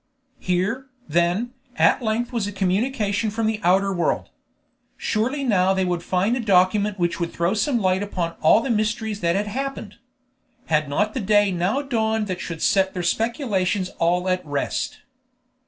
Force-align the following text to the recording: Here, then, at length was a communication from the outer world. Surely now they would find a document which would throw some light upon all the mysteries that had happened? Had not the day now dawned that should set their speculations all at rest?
Here, 0.39 0.87
then, 1.07 1.51
at 1.75 2.01
length 2.01 2.33
was 2.33 2.47
a 2.47 2.51
communication 2.51 3.29
from 3.29 3.45
the 3.45 3.59
outer 3.63 3.93
world. 3.93 4.29
Surely 4.97 5.43
now 5.43 5.75
they 5.75 5.85
would 5.85 6.01
find 6.01 6.35
a 6.35 6.39
document 6.39 6.97
which 6.97 7.19
would 7.19 7.31
throw 7.31 7.53
some 7.53 7.77
light 7.77 8.01
upon 8.01 8.31
all 8.41 8.61
the 8.61 8.71
mysteries 8.71 9.19
that 9.19 9.35
had 9.35 9.45
happened? 9.45 9.97
Had 10.65 10.89
not 10.89 11.13
the 11.13 11.19
day 11.19 11.51
now 11.51 11.83
dawned 11.83 12.25
that 12.25 12.41
should 12.41 12.63
set 12.63 12.95
their 12.95 13.03
speculations 13.03 13.89
all 13.99 14.27
at 14.27 14.43
rest? 14.43 15.01